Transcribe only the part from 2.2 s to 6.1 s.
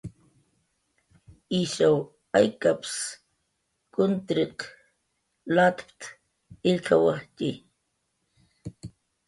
aykap""ps kuntirq latp""t""a